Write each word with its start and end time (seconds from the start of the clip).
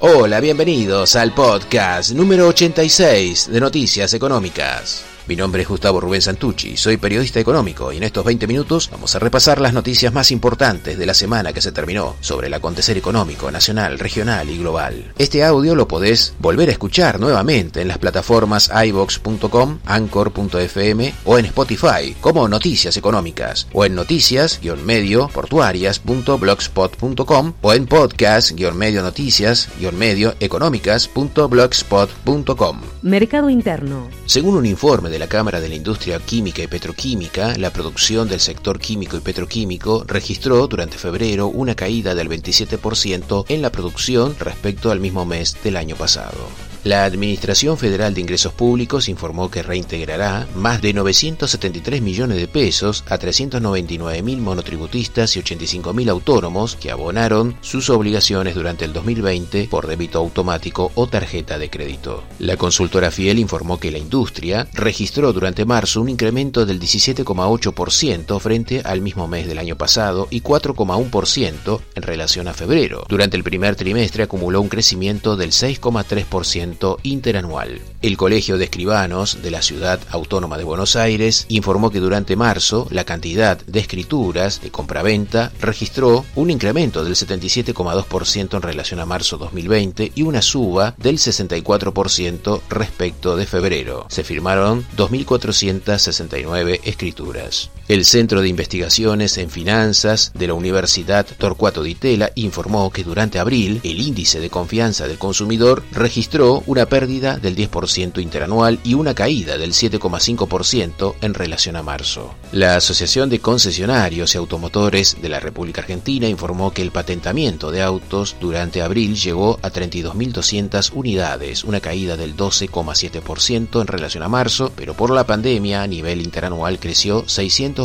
Hola, 0.00 0.40
bienvenidos 0.40 1.14
al 1.14 1.32
podcast 1.32 2.10
número 2.10 2.48
86 2.48 3.50
de 3.52 3.60
Noticias 3.60 4.12
Económicas. 4.14 5.11
Mi 5.28 5.36
nombre 5.36 5.62
es 5.62 5.68
Gustavo 5.68 6.00
Rubén 6.00 6.20
Santucci, 6.20 6.76
soy 6.76 6.96
periodista 6.96 7.38
económico 7.38 7.92
y 7.92 7.98
en 7.98 8.02
estos 8.02 8.24
20 8.24 8.48
minutos 8.48 8.90
vamos 8.90 9.14
a 9.14 9.20
repasar 9.20 9.60
las 9.60 9.72
noticias 9.72 10.12
más 10.12 10.32
importantes 10.32 10.98
de 10.98 11.06
la 11.06 11.14
semana 11.14 11.52
que 11.52 11.60
se 11.60 11.70
terminó 11.70 12.16
sobre 12.20 12.48
el 12.48 12.54
acontecer 12.54 12.96
económico 12.96 13.48
nacional, 13.52 14.00
regional 14.00 14.50
y 14.50 14.58
global. 14.58 15.12
Este 15.18 15.44
audio 15.44 15.76
lo 15.76 15.86
podés 15.86 16.34
volver 16.40 16.70
a 16.70 16.72
escuchar 16.72 17.20
nuevamente 17.20 17.80
en 17.80 17.86
las 17.88 17.98
plataformas 17.98 18.72
iVox.com, 18.74 19.78
Anchor.fm 19.84 21.14
o 21.24 21.38
en 21.38 21.44
Spotify 21.46 22.16
como 22.20 22.48
Noticias 22.48 22.96
Económicas 22.96 23.68
o 23.72 23.84
en 23.84 23.94
noticias-medio 23.94 25.28
portuarias.blogspot.com 25.28 27.52
o 27.62 27.72
en 27.72 27.86
podcast-medio 27.86 29.02
noticias-medio 29.02 30.34
económicas.blogspot.com. 30.40 32.80
Mercado 33.02 33.50
Interno. 33.50 34.08
Según 34.26 34.56
un 34.56 34.66
informe 34.66 35.11
de 35.12 35.18
la 35.18 35.28
Cámara 35.28 35.60
de 35.60 35.68
la 35.68 35.74
Industria 35.74 36.18
Química 36.18 36.62
y 36.62 36.66
Petroquímica, 36.66 37.54
la 37.58 37.70
producción 37.70 38.28
del 38.28 38.40
sector 38.40 38.80
químico 38.80 39.18
y 39.18 39.20
petroquímico 39.20 40.04
registró 40.06 40.66
durante 40.66 40.96
febrero 40.96 41.48
una 41.48 41.74
caída 41.74 42.14
del 42.14 42.30
27% 42.30 43.44
en 43.48 43.60
la 43.60 43.70
producción 43.70 44.34
respecto 44.40 44.90
al 44.90 45.00
mismo 45.00 45.26
mes 45.26 45.56
del 45.62 45.76
año 45.76 45.96
pasado. 45.96 46.71
La 46.84 47.04
Administración 47.04 47.78
Federal 47.78 48.12
de 48.12 48.22
Ingresos 48.22 48.52
Públicos 48.54 49.08
informó 49.08 49.48
que 49.52 49.62
reintegrará 49.62 50.48
más 50.56 50.82
de 50.82 50.92
973 50.92 52.02
millones 52.02 52.38
de 52.38 52.48
pesos 52.48 53.04
a 53.08 53.20
399.000 53.20 54.38
monotributistas 54.38 55.36
y 55.36 55.40
85.000 55.42 56.10
autónomos 56.10 56.74
que 56.74 56.90
abonaron 56.90 57.56
sus 57.60 57.88
obligaciones 57.88 58.56
durante 58.56 58.84
el 58.84 58.92
2020 58.92 59.68
por 59.70 59.86
débito 59.86 60.18
automático 60.18 60.90
o 60.96 61.06
tarjeta 61.06 61.56
de 61.56 61.70
crédito. 61.70 62.24
La 62.40 62.56
consultora 62.56 63.12
Fiel 63.12 63.38
informó 63.38 63.78
que 63.78 63.92
la 63.92 63.98
industria 63.98 64.66
registró 64.72 65.32
durante 65.32 65.64
marzo 65.64 66.00
un 66.00 66.08
incremento 66.08 66.66
del 66.66 66.80
17,8% 66.80 68.40
frente 68.40 68.82
al 68.84 69.02
mismo 69.02 69.28
mes 69.28 69.46
del 69.46 69.58
año 69.60 69.76
pasado 69.76 70.26
y 70.30 70.40
4,1% 70.40 71.80
en 71.94 72.02
relación 72.02 72.48
a 72.48 72.54
febrero. 72.54 73.06
Durante 73.08 73.36
el 73.36 73.44
primer 73.44 73.76
trimestre 73.76 74.24
acumuló 74.24 74.60
un 74.60 74.68
crecimiento 74.68 75.36
del 75.36 75.52
6,3% 75.52 76.71
interanual. 77.02 77.80
El 78.02 78.16
Colegio 78.16 78.58
de 78.58 78.64
Escribanos 78.64 79.42
de 79.42 79.50
la 79.50 79.62
Ciudad 79.62 80.00
Autónoma 80.10 80.58
de 80.58 80.64
Buenos 80.64 80.96
Aires 80.96 81.46
informó 81.48 81.90
que 81.90 82.00
durante 82.00 82.36
marzo 82.36 82.86
la 82.90 83.04
cantidad 83.04 83.60
de 83.64 83.80
escrituras 83.80 84.60
de 84.60 84.70
compraventa 84.70 85.52
registró 85.60 86.24
un 86.34 86.50
incremento 86.50 87.04
del 87.04 87.14
77,2% 87.14 88.56
en 88.56 88.62
relación 88.62 89.00
a 89.00 89.06
marzo 89.06 89.38
2020 89.38 90.12
y 90.14 90.22
una 90.22 90.42
suba 90.42 90.94
del 90.98 91.18
64% 91.18 92.60
respecto 92.68 93.36
de 93.36 93.46
febrero. 93.46 94.06
Se 94.08 94.24
firmaron 94.24 94.84
2.469 94.96 96.80
escrituras. 96.84 97.70
El 97.92 98.06
Centro 98.06 98.40
de 98.40 98.48
Investigaciones 98.48 99.36
en 99.36 99.50
Finanzas 99.50 100.32
de 100.32 100.46
la 100.46 100.54
Universidad 100.54 101.26
Torcuato 101.26 101.82
Di 101.82 101.94
Tella 101.94 102.32
informó 102.36 102.90
que 102.90 103.04
durante 103.04 103.38
abril 103.38 103.82
el 103.84 104.00
índice 104.00 104.40
de 104.40 104.48
confianza 104.48 105.06
del 105.06 105.18
consumidor 105.18 105.82
registró 105.92 106.62
una 106.64 106.86
pérdida 106.86 107.36
del 107.36 107.54
10% 107.54 108.22
interanual 108.22 108.80
y 108.82 108.94
una 108.94 109.12
caída 109.12 109.58
del 109.58 109.74
7,5% 109.74 111.16
en 111.20 111.34
relación 111.34 111.76
a 111.76 111.82
marzo. 111.82 112.34
La 112.52 112.76
Asociación 112.76 113.28
de 113.28 113.40
Concesionarios 113.40 114.34
y 114.34 114.38
Automotores 114.38 115.18
de 115.20 115.28
la 115.28 115.40
República 115.40 115.82
Argentina 115.82 116.26
informó 116.26 116.72
que 116.72 116.80
el 116.80 116.92
patentamiento 116.92 117.70
de 117.70 117.82
autos 117.82 118.36
durante 118.40 118.80
abril 118.80 119.16
llegó 119.16 119.58
a 119.60 119.70
32.200 119.70 120.92
unidades, 120.94 121.62
una 121.62 121.80
caída 121.80 122.16
del 122.16 122.38
12,7% 122.38 123.82
en 123.82 123.86
relación 123.86 124.22
a 124.22 124.30
marzo, 124.30 124.72
pero 124.74 124.94
por 124.94 125.10
la 125.10 125.26
pandemia 125.26 125.82
a 125.82 125.86
nivel 125.86 126.22
interanual 126.22 126.78
creció 126.78 127.28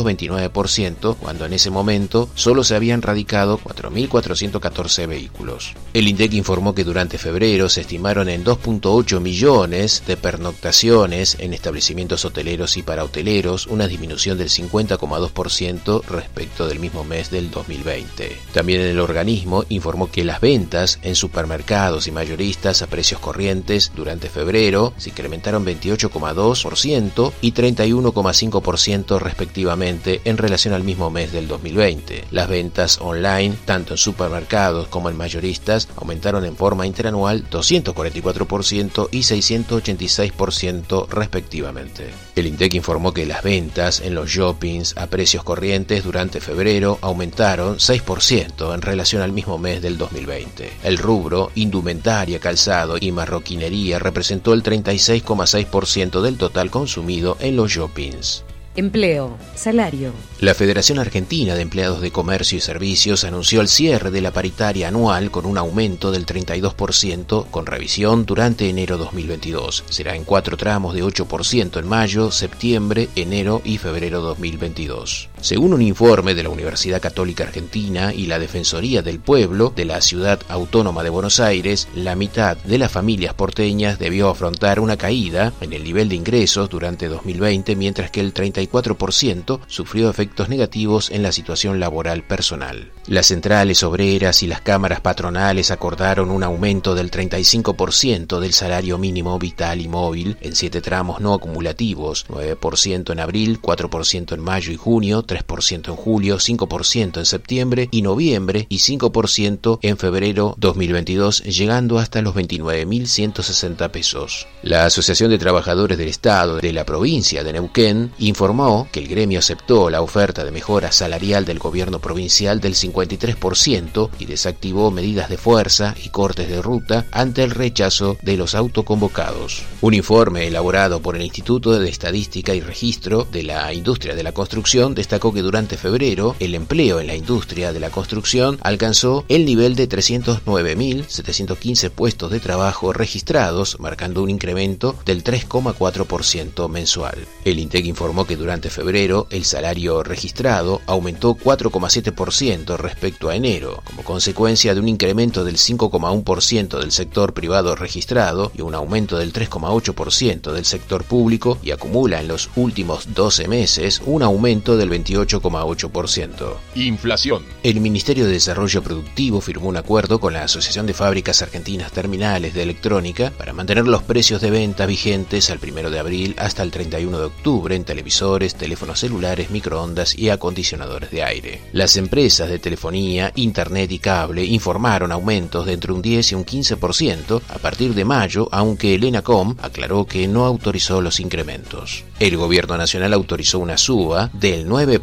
629%, 0.04 1.16
cuando 1.16 1.44
en 1.44 1.52
ese 1.52 1.70
momento 1.70 2.28
solo 2.34 2.64
se 2.64 2.74
habían 2.74 3.02
radicado 3.02 3.58
4.414 3.58 5.06
vehículos. 5.06 5.74
El 5.94 6.08
INDEC 6.08 6.34
informó 6.34 6.74
que 6.74 6.84
durante 6.84 7.18
febrero 7.18 7.68
se 7.68 7.82
estimaron 7.82 8.28
en 8.28 8.44
2.8 8.44 9.20
millones 9.20 10.02
de 10.06 10.16
pernoctaciones 10.16 11.36
en 11.38 11.54
establecimientos 11.54 12.24
hoteleros 12.24 12.76
y 12.76 12.82
para 12.82 13.04
hoteleros, 13.04 13.66
una 13.66 13.86
disminución 13.86 14.38
del 14.38 14.48
50,2% 14.48 16.04
respecto 16.04 16.68
del 16.68 16.78
mismo 16.78 17.04
mes 17.04 17.30
del 17.30 17.50
2020. 17.50 18.36
También 18.52 18.80
el 18.80 19.00
organismo 19.00 19.64
informó 19.68 20.10
que 20.10 20.24
las 20.24 20.40
ventas 20.40 20.98
en 21.02 21.14
supermercados 21.14 22.06
y 22.06 22.12
mayoristas 22.12 22.82
a 22.82 22.86
precios 22.86 23.20
corrientes 23.20 23.92
durante 23.94 24.28
febrero 24.28 24.92
se 24.96 25.10
incrementaron 25.10 25.64
28,2% 25.64 27.32
y 27.40 27.52
31,5% 27.52 29.18
respectivamente 29.18 29.87
en 29.88 30.36
relación 30.36 30.74
al 30.74 30.84
mismo 30.84 31.10
mes 31.10 31.32
del 31.32 31.48
2020. 31.48 32.24
Las 32.30 32.48
ventas 32.48 32.98
online, 33.00 33.56
tanto 33.64 33.94
en 33.94 33.98
supermercados 33.98 34.86
como 34.88 35.08
en 35.08 35.16
mayoristas, 35.16 35.88
aumentaron 35.96 36.44
en 36.44 36.56
forma 36.56 36.86
interanual 36.86 37.48
244% 37.50 39.08
y 39.10 39.20
686% 39.20 41.08
respectivamente. 41.08 42.10
El 42.36 42.46
INTEC 42.46 42.74
informó 42.74 43.14
que 43.14 43.26
las 43.26 43.42
ventas 43.42 44.00
en 44.00 44.14
los 44.14 44.28
shoppings 44.30 44.96
a 44.96 45.06
precios 45.06 45.42
corrientes 45.42 46.04
durante 46.04 46.40
febrero 46.40 46.98
aumentaron 47.00 47.78
6% 47.78 48.74
en 48.74 48.82
relación 48.82 49.22
al 49.22 49.32
mismo 49.32 49.58
mes 49.58 49.80
del 49.80 49.96
2020. 49.96 50.70
El 50.84 50.98
rubro, 50.98 51.50
indumentaria, 51.54 52.38
calzado 52.40 52.96
y 53.00 53.10
marroquinería 53.10 53.98
representó 53.98 54.52
el 54.52 54.62
36,6% 54.62 56.20
del 56.20 56.36
total 56.36 56.70
consumido 56.70 57.36
en 57.40 57.56
los 57.56 57.70
shoppings. 57.70 58.44
Empleo, 58.78 59.36
salario. 59.56 60.12
La 60.38 60.54
Federación 60.54 61.00
Argentina 61.00 61.56
de 61.56 61.62
Empleados 61.62 62.00
de 62.00 62.12
Comercio 62.12 62.58
y 62.58 62.60
Servicios 62.60 63.24
anunció 63.24 63.60
el 63.60 63.66
cierre 63.66 64.12
de 64.12 64.20
la 64.20 64.30
paritaria 64.30 64.86
anual 64.86 65.32
con 65.32 65.46
un 65.46 65.58
aumento 65.58 66.12
del 66.12 66.24
32% 66.24 67.46
con 67.50 67.66
revisión 67.66 68.24
durante 68.24 68.68
enero 68.68 68.96
2022. 68.96 69.82
Será 69.88 70.14
en 70.14 70.22
cuatro 70.22 70.56
tramos 70.56 70.94
de 70.94 71.02
8% 71.02 71.80
en 71.80 71.88
mayo, 71.88 72.30
septiembre, 72.30 73.08
enero 73.16 73.62
y 73.64 73.78
febrero 73.78 74.20
2022. 74.20 75.28
Según 75.40 75.72
un 75.72 75.82
informe 75.82 76.34
de 76.34 76.42
la 76.42 76.48
Universidad 76.48 77.00
Católica 77.00 77.44
Argentina 77.44 78.12
y 78.12 78.26
la 78.26 78.40
Defensoría 78.40 79.02
del 79.02 79.20
Pueblo 79.20 79.72
de 79.74 79.84
la 79.84 80.00
Ciudad 80.00 80.40
Autónoma 80.48 81.04
de 81.04 81.10
Buenos 81.10 81.38
Aires, 81.38 81.88
la 81.94 82.16
mitad 82.16 82.56
de 82.56 82.76
las 82.76 82.90
familias 82.90 83.34
porteñas 83.34 84.00
debió 84.00 84.30
afrontar 84.30 84.80
una 84.80 84.96
caída 84.96 85.52
en 85.60 85.72
el 85.72 85.84
nivel 85.84 86.08
de 86.08 86.16
ingresos 86.16 86.68
durante 86.68 87.06
2020, 87.06 87.76
mientras 87.76 88.10
que 88.10 88.20
el 88.20 88.34
34% 88.34 89.60
sufrió 89.68 90.10
efectos 90.10 90.48
negativos 90.48 91.10
en 91.10 91.22
la 91.22 91.30
situación 91.30 91.78
laboral 91.78 92.24
personal. 92.24 92.90
Las 93.06 93.26
centrales 93.26 93.82
obreras 93.84 94.42
y 94.42 94.48
las 94.48 94.60
cámaras 94.60 95.00
patronales 95.00 95.70
acordaron 95.70 96.30
un 96.30 96.42
aumento 96.42 96.94
del 96.94 97.10
35% 97.10 98.40
del 98.40 98.52
salario 98.52 98.98
mínimo 98.98 99.38
vital 99.38 99.80
y 99.80 99.88
móvil 99.88 100.36
en 100.40 100.56
siete 100.56 100.80
tramos 100.80 101.20
no 101.20 101.32
acumulativos, 101.32 102.26
9% 102.28 103.12
en 103.12 103.20
abril, 103.20 103.62
4% 103.62 104.34
en 104.34 104.40
mayo 104.40 104.72
y 104.72 104.76
junio, 104.76 105.22
3% 105.28 105.88
en 105.88 105.96
julio, 105.96 106.38
5% 106.38 107.18
en 107.18 107.26
septiembre 107.26 107.88
y 107.92 108.02
noviembre 108.02 108.66
y 108.68 108.78
5% 108.78 109.78
en 109.82 109.96
febrero 109.96 110.54
2022, 110.58 111.44
llegando 111.44 111.98
hasta 111.98 112.22
los 112.22 112.34
29.160 112.34 113.90
pesos. 113.90 114.48
La 114.62 114.86
Asociación 114.86 115.30
de 115.30 115.38
Trabajadores 115.38 115.98
del 115.98 116.08
Estado 116.08 116.56
de 116.56 116.72
la 116.72 116.84
provincia 116.84 117.44
de 117.44 117.52
Neuquén 117.52 118.12
informó 118.18 118.88
que 118.90 119.00
el 119.00 119.08
gremio 119.08 119.38
aceptó 119.38 119.90
la 119.90 120.02
oferta 120.02 120.44
de 120.44 120.50
mejora 120.50 120.90
salarial 120.90 121.44
del 121.44 121.58
gobierno 121.58 122.00
provincial 122.00 122.60
del 122.60 122.74
53% 122.74 124.10
y 124.18 124.24
desactivó 124.24 124.90
medidas 124.90 125.28
de 125.28 125.36
fuerza 125.36 125.94
y 126.02 126.08
cortes 126.08 126.48
de 126.48 126.62
ruta 126.62 127.06
ante 127.12 127.42
el 127.44 127.50
rechazo 127.50 128.16
de 128.22 128.36
los 128.36 128.54
autoconvocados. 128.54 129.62
Un 129.80 129.94
informe 129.94 130.46
elaborado 130.46 131.00
por 131.00 131.16
el 131.16 131.22
Instituto 131.22 131.78
de 131.78 131.88
Estadística 131.88 132.54
y 132.54 132.60
Registro 132.60 133.24
de 133.30 133.42
la 133.42 133.72
Industria 133.72 134.14
de 134.14 134.22
la 134.22 134.32
Construcción 134.32 134.94
destacó 134.94 135.17
que 135.18 135.42
durante 135.42 135.76
febrero 135.76 136.36
el 136.38 136.54
empleo 136.54 137.00
en 137.00 137.08
la 137.08 137.16
industria 137.16 137.72
de 137.72 137.80
la 137.80 137.90
construcción 137.90 138.56
alcanzó 138.62 139.24
el 139.28 139.44
nivel 139.44 139.74
de 139.74 139.88
309.715 139.88 141.90
puestos 141.90 142.30
de 142.30 142.38
trabajo 142.38 142.92
registrados, 142.92 143.80
marcando 143.80 144.22
un 144.22 144.30
incremento 144.30 144.94
del 145.04 145.24
3,4% 145.24 146.68
mensual. 146.68 147.26
El 147.44 147.58
INTEC 147.58 147.86
informó 147.86 148.26
que 148.26 148.36
durante 148.36 148.70
febrero 148.70 149.26
el 149.30 149.44
salario 149.44 150.04
registrado 150.04 150.82
aumentó 150.86 151.34
4,7% 151.34 152.76
respecto 152.76 153.28
a 153.28 153.34
enero, 153.34 153.82
como 153.84 154.04
consecuencia 154.04 154.72
de 154.72 154.80
un 154.80 154.88
incremento 154.88 155.44
del 155.44 155.56
5,1% 155.56 156.78
del 156.78 156.92
sector 156.92 157.34
privado 157.34 157.74
registrado 157.74 158.52
y 158.54 158.62
un 158.62 158.74
aumento 158.74 159.18
del 159.18 159.32
3,8% 159.32 160.52
del 160.52 160.64
sector 160.64 161.02
público 161.02 161.58
y 161.62 161.72
acumula 161.72 162.20
en 162.20 162.28
los 162.28 162.50
últimos 162.54 163.14
12 163.14 163.48
meses 163.48 164.00
un 164.06 164.22
aumento 164.22 164.76
del 164.76 164.90
28,8%. 165.08 166.56
Inflación. 166.74 167.44
El 167.62 167.80
Ministerio 167.80 168.26
de 168.26 168.32
Desarrollo 168.32 168.82
Productivo 168.82 169.40
firmó 169.40 169.68
un 169.68 169.76
acuerdo 169.76 170.20
con 170.20 170.32
la 170.32 170.44
Asociación 170.44 170.86
de 170.86 170.94
Fábricas 170.94 171.42
Argentinas 171.42 171.92
Terminales 171.92 172.54
de 172.54 172.62
Electrónica 172.62 173.32
para 173.36 173.52
mantener 173.52 173.86
los 173.86 174.02
precios 174.02 174.40
de 174.40 174.50
venta 174.50 174.86
vigentes 174.86 175.50
al 175.50 175.58
1 175.62 175.90
de 175.90 175.98
abril 175.98 176.34
hasta 176.38 176.62
el 176.62 176.70
31 176.70 177.18
de 177.18 177.24
octubre 177.26 177.74
en 177.74 177.84
televisores, 177.84 178.54
teléfonos 178.54 179.00
celulares, 179.00 179.50
microondas 179.50 180.16
y 180.16 180.30
acondicionadores 180.30 181.10
de 181.10 181.22
aire. 181.22 181.60
Las 181.72 181.96
empresas 181.96 182.48
de 182.48 182.58
telefonía, 182.58 183.32
internet 183.34 183.90
y 183.92 183.98
cable 183.98 184.44
informaron 184.44 185.12
aumentos 185.12 185.66
de 185.66 185.72
entre 185.72 185.92
un 185.92 186.02
10 186.02 186.32
y 186.32 186.34
un 186.34 186.44
15% 186.44 187.42
a 187.48 187.58
partir 187.58 187.94
de 187.94 188.04
mayo, 188.04 188.48
aunque 188.52 188.94
el 188.94 189.04
ENACOM 189.04 189.56
aclaró 189.60 190.06
que 190.06 190.26
no 190.28 190.44
autorizó 190.44 191.00
los 191.00 191.20
incrementos. 191.20 192.04
El 192.18 192.36
gobierno 192.36 192.76
nacional 192.76 193.12
autorizó 193.12 193.58
una 193.58 193.78
suba 193.78 194.30
del 194.32 194.68
9% 194.68 194.97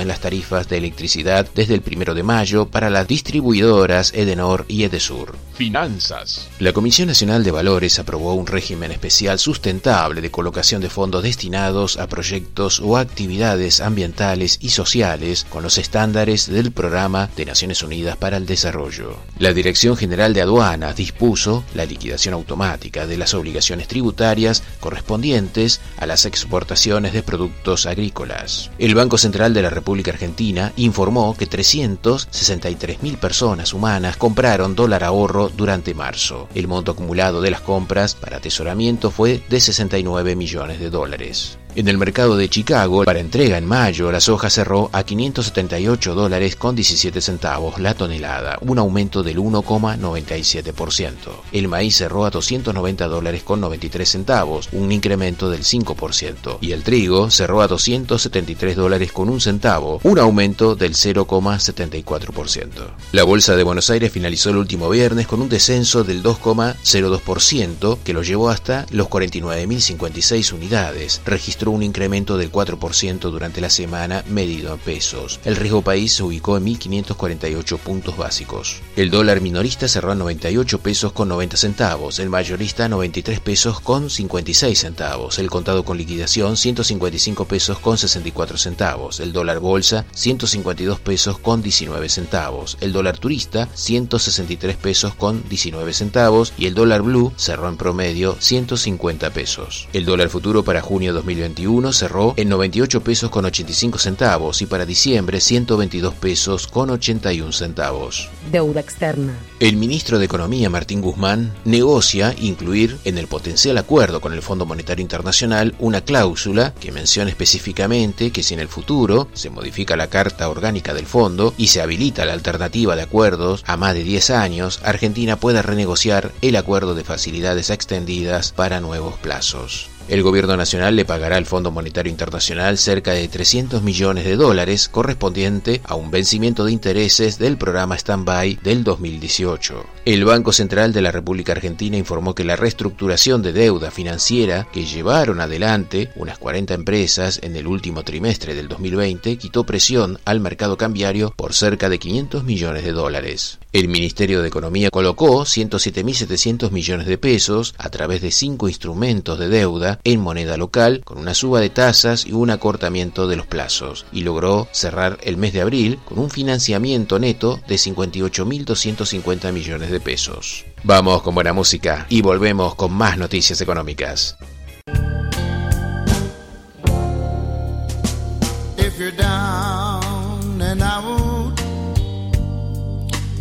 en 0.00 0.08
las 0.08 0.20
tarifas 0.20 0.68
de 0.68 0.76
electricidad 0.76 1.46
desde 1.54 1.74
el 1.74 1.82
1 1.86 2.14
de 2.14 2.22
mayo 2.22 2.66
para 2.66 2.90
las 2.90 3.06
distribuidoras 3.06 4.12
Edenor 4.14 4.64
y 4.68 4.84
Edesur. 4.84 5.34
Finanzas. 5.54 6.48
La 6.58 6.72
Comisión 6.72 7.08
Nacional 7.08 7.44
de 7.44 7.50
Valores 7.50 7.98
aprobó 7.98 8.32
un 8.34 8.46
régimen 8.46 8.92
especial 8.92 9.38
sustentable 9.38 10.22
de 10.22 10.30
colocación 10.30 10.80
de 10.80 10.88
fondos 10.88 11.22
destinados 11.22 11.98
a 11.98 12.06
proyectos 12.06 12.80
o 12.80 12.96
actividades 12.96 13.82
ambientales 13.82 14.58
y 14.62 14.70
sociales 14.70 15.46
con 15.50 15.62
los 15.62 15.76
estándares 15.76 16.46
del 16.46 16.72
Programa 16.72 17.28
de 17.36 17.44
Naciones 17.44 17.82
Unidas 17.82 18.16
para 18.16 18.38
el 18.38 18.46
Desarrollo. 18.46 19.16
La 19.38 19.52
Dirección 19.52 19.98
General 19.98 20.32
de 20.32 20.40
Aduanas 20.40 20.96
dispuso 20.96 21.62
la 21.74 21.84
liquidación 21.84 22.32
automática 22.32 23.06
de 23.06 23.18
las 23.18 23.34
obligaciones 23.34 23.86
tributarias 23.86 24.62
correspondientes 24.80 25.80
a 25.98 26.06
las 26.06 26.24
exportaciones 26.24 27.12
de 27.12 27.22
productos 27.22 27.84
agrícolas. 27.84 28.70
El 28.78 28.94
Banco 28.94 29.18
Central 29.20 29.54
de 29.54 29.62
la 29.62 29.70
República 29.70 30.10
Argentina 30.10 30.72
informó 30.76 31.36
que 31.36 31.48
363.000 31.48 33.18
personas 33.18 33.72
humanas 33.72 34.16
compraron 34.16 34.74
dólar 34.74 35.04
ahorro 35.04 35.50
durante 35.50 35.94
marzo. 35.94 36.48
El 36.54 36.68
monto 36.68 36.92
acumulado 36.92 37.40
de 37.40 37.50
las 37.50 37.60
compras 37.60 38.14
para 38.14 38.38
atesoramiento 38.38 39.10
fue 39.10 39.42
de 39.48 39.60
69 39.60 40.34
millones 40.36 40.80
de 40.80 40.90
dólares. 40.90 41.58
En 41.76 41.86
el 41.86 41.98
mercado 41.98 42.36
de 42.36 42.48
Chicago, 42.48 43.04
para 43.04 43.20
entrega 43.20 43.56
en 43.56 43.64
mayo, 43.64 44.10
la 44.10 44.20
soja 44.20 44.50
cerró 44.50 44.90
a 44.92 45.04
578 45.04 46.16
dólares 46.16 46.56
con 46.56 46.74
17 46.74 47.20
centavos 47.20 47.78
la 47.78 47.94
tonelada, 47.94 48.58
un 48.62 48.78
aumento 48.78 49.22
del 49.22 49.38
1,97%. 49.38 51.12
El 51.52 51.68
maíz 51.68 51.96
cerró 51.96 52.24
a 52.24 52.30
290 52.30 53.06
dólares 53.06 53.44
con 53.44 53.60
93 53.60 54.08
centavos, 54.08 54.68
un 54.72 54.90
incremento 54.90 55.48
del 55.48 55.62
5%. 55.62 56.58
Y 56.60 56.72
el 56.72 56.82
trigo 56.82 57.30
cerró 57.30 57.62
a 57.62 57.68
273 57.68 58.74
dólares 58.74 59.12
con 59.12 59.28
un 59.28 59.40
centavo, 59.40 60.00
un 60.02 60.18
aumento 60.18 60.74
del 60.74 60.94
0,74%. 60.94 62.68
La 63.12 63.22
bolsa 63.22 63.54
de 63.54 63.62
Buenos 63.62 63.90
Aires 63.90 64.10
finalizó 64.10 64.50
el 64.50 64.56
último 64.56 64.90
viernes 64.90 65.28
con 65.28 65.40
un 65.40 65.48
descenso 65.48 66.02
del 66.02 66.24
2,02% 66.24 67.98
que 68.02 68.12
lo 68.12 68.24
llevó 68.24 68.50
hasta 68.50 68.86
los 68.90 69.08
49.056 69.08 70.52
unidades, 70.52 71.20
un 71.68 71.82
incremento 71.82 72.36
del 72.36 72.50
4% 72.50 73.18
durante 73.30 73.60
la 73.60 73.70
semana 73.70 74.24
medido 74.28 74.72
en 74.72 74.80
pesos. 74.80 75.40
El 75.44 75.56
riesgo 75.56 75.82
país 75.82 76.12
se 76.12 76.22
ubicó 76.22 76.56
en 76.56 76.66
1.548 76.66 77.78
puntos 77.78 78.16
básicos. 78.16 78.80
El 78.96 79.10
dólar 79.10 79.40
minorista 79.40 79.88
cerró 79.88 80.12
a 80.12 80.14
98 80.14 80.80
pesos 80.80 81.12
con 81.12 81.28
90 81.28 81.56
centavos, 81.56 82.18
el 82.18 82.30
mayorista 82.30 82.86
a 82.86 82.88
93 82.88 83.40
pesos 83.40 83.80
con 83.80 84.10
56 84.10 84.78
centavos, 84.78 85.38
el 85.38 85.50
contado 85.50 85.84
con 85.84 85.98
liquidación 85.98 86.56
155 86.56 87.44
pesos 87.44 87.78
con 87.78 87.98
64 87.98 88.58
centavos, 88.58 89.20
el 89.20 89.32
dólar 89.32 89.60
bolsa 89.60 90.06
152 90.12 91.00
pesos 91.00 91.38
con 91.38 91.62
19 91.62 92.08
centavos, 92.08 92.78
el 92.80 92.92
dólar 92.92 93.18
turista 93.18 93.68
163 93.74 94.76
pesos 94.76 95.14
con 95.14 95.48
19 95.48 95.92
centavos 95.92 96.52
y 96.58 96.66
el 96.66 96.74
dólar 96.74 97.02
blue 97.02 97.32
cerró 97.36 97.68
en 97.68 97.76
promedio 97.76 98.36
150 98.38 99.30
pesos. 99.30 99.88
El 99.92 100.04
dólar 100.04 100.28
futuro 100.28 100.64
para 100.64 100.80
junio 100.80 101.12
2021 101.50 101.92
cerró 101.92 102.34
en 102.36 102.48
98 102.48 103.02
pesos 103.02 103.30
con 103.30 103.44
85 103.44 103.98
centavos 103.98 104.62
y 104.62 104.66
para 104.66 104.86
diciembre 104.86 105.40
122 105.40 106.14
pesos 106.14 106.66
con 106.66 106.90
81 106.90 107.52
centavos. 107.52 108.28
Deuda 108.50 108.80
externa. 108.80 109.36
El 109.58 109.76
ministro 109.76 110.18
de 110.18 110.24
Economía, 110.24 110.70
Martín 110.70 111.00
Guzmán, 111.00 111.52
negocia 111.64 112.34
incluir 112.38 112.98
en 113.04 113.18
el 113.18 113.26
potencial 113.26 113.78
acuerdo 113.78 114.20
con 114.20 114.32
el 114.32 114.42
Fondo 114.42 114.64
Monetario 114.64 115.02
Internacional 115.02 115.74
una 115.78 116.02
cláusula 116.02 116.72
que 116.80 116.92
menciona 116.92 117.30
específicamente 117.30 118.30
que 118.30 118.42
si 118.42 118.54
en 118.54 118.60
el 118.60 118.68
futuro 118.68 119.28
se 119.32 119.50
modifica 119.50 119.96
la 119.96 120.08
Carta 120.08 120.48
Orgánica 120.48 120.94
del 120.94 121.06
Fondo 121.06 121.52
y 121.56 121.68
se 121.68 121.82
habilita 121.82 122.24
la 122.24 122.32
alternativa 122.32 122.96
de 122.96 123.02
acuerdos 123.02 123.64
a 123.66 123.76
más 123.76 123.94
de 123.94 124.04
10 124.04 124.30
años, 124.30 124.80
Argentina 124.82 125.36
pueda 125.36 125.62
renegociar 125.62 126.32
el 126.40 126.56
acuerdo 126.56 126.94
de 126.94 127.04
facilidades 127.04 127.70
extendidas 127.70 128.52
para 128.52 128.80
nuevos 128.80 129.18
plazos. 129.18 129.89
El 130.10 130.24
gobierno 130.24 130.56
nacional 130.56 130.96
le 130.96 131.04
pagará 131.04 131.36
al 131.36 131.46
Fondo 131.46 131.70
Monetario 131.70 132.10
Internacional 132.10 132.78
cerca 132.78 133.12
de 133.12 133.28
300 133.28 133.80
millones 133.84 134.24
de 134.24 134.34
dólares 134.34 134.88
correspondiente 134.88 135.80
a 135.84 135.94
un 135.94 136.10
vencimiento 136.10 136.64
de 136.64 136.72
intereses 136.72 137.38
del 137.38 137.56
programa 137.56 137.96
Standby 137.96 138.58
del 138.60 138.82
2018. 138.82 139.86
El 140.06 140.24
Banco 140.24 140.52
Central 140.52 140.92
de 140.92 141.02
la 141.02 141.12
República 141.12 141.52
Argentina 141.52 141.96
informó 141.96 142.34
que 142.34 142.42
la 142.42 142.56
reestructuración 142.56 143.40
de 143.42 143.52
deuda 143.52 143.92
financiera 143.92 144.66
que 144.72 144.84
llevaron 144.84 145.40
adelante 145.40 146.10
unas 146.16 146.38
40 146.38 146.74
empresas 146.74 147.38
en 147.44 147.54
el 147.54 147.68
último 147.68 148.02
trimestre 148.02 148.56
del 148.56 148.66
2020 148.66 149.38
quitó 149.38 149.62
presión 149.62 150.18
al 150.24 150.40
mercado 150.40 150.76
cambiario 150.76 151.32
por 151.36 151.54
cerca 151.54 151.88
de 151.88 152.00
500 152.00 152.42
millones 152.42 152.82
de 152.82 152.90
dólares. 152.90 153.60
El 153.72 153.86
Ministerio 153.86 154.42
de 154.42 154.48
Economía 154.48 154.90
colocó 154.90 155.42
107.700 155.42 156.72
millones 156.72 157.06
de 157.06 157.18
pesos 157.18 157.74
a 157.78 157.88
través 157.88 158.20
de 158.20 158.32
cinco 158.32 158.68
instrumentos 158.68 159.38
de 159.38 159.48
deuda 159.48 160.00
en 160.02 160.18
moneda 160.18 160.56
local 160.56 161.02
con 161.04 161.18
una 161.18 161.34
suba 161.34 161.60
de 161.60 161.70
tasas 161.70 162.26
y 162.26 162.32
un 162.32 162.50
acortamiento 162.50 163.28
de 163.28 163.36
los 163.36 163.46
plazos 163.46 164.06
y 164.10 164.22
logró 164.22 164.66
cerrar 164.72 165.18
el 165.22 165.36
mes 165.36 165.52
de 165.52 165.60
abril 165.60 166.00
con 166.04 166.18
un 166.18 166.30
financiamiento 166.30 167.20
neto 167.20 167.60
de 167.68 167.76
58.250 167.76 169.52
millones 169.52 169.90
de 169.92 170.00
pesos. 170.00 170.64
Vamos 170.82 171.22
con 171.22 171.36
buena 171.36 171.52
música 171.52 172.06
y 172.08 172.22
volvemos 172.22 172.74
con 172.74 172.92
más 172.92 173.18
noticias 173.18 173.60
económicas. 173.60 174.36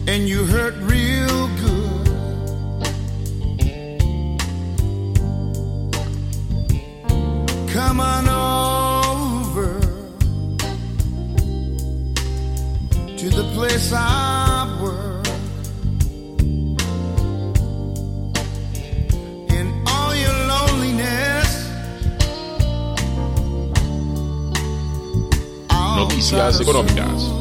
And 0.09 0.27
you 0.27 0.43
hurt 0.43 0.73
real 0.77 1.47
good, 1.61 2.07
come 7.71 7.99
on 7.99 8.27
over 8.27 9.79
to 13.19 13.29
the 13.29 13.43
place 13.53 13.93
I 13.93 14.79
work. 14.81 15.27
In 19.57 19.67
all 19.85 20.15
your 20.15 20.37
loneliness, 20.53 21.69
Noticias 25.97 26.61
económicas. 26.61 27.38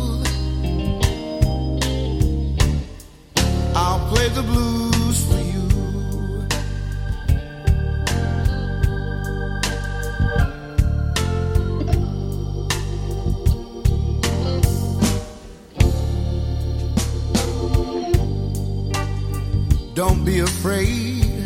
Don't 19.98 20.24
be 20.24 20.38
afraid. 20.38 21.42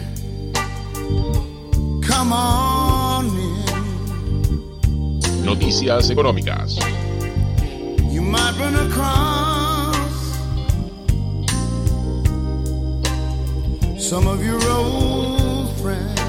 Come 2.06 2.32
on 2.32 3.26
in. 3.26 3.62
Noticias 5.44 6.10
económicas. 6.10 7.01
Some 14.12 14.28
of 14.28 14.44
your 14.44 14.60
old 14.68 15.70
friends. 15.80 16.20